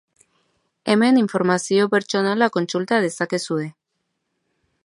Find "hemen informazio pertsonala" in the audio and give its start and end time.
0.93-2.51